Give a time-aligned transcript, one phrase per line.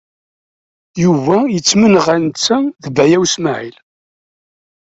[1.03, 3.75] Yuba yettmenɣa netta d Baya U Smaɛil.